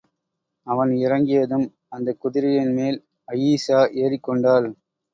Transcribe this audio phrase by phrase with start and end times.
[0.67, 1.67] அவன் இறங்கியதும்,
[1.89, 2.99] அந்தக் குதிரையின் மேல்
[3.27, 4.69] அயீஷா ஏறிக் கொண்டாள்.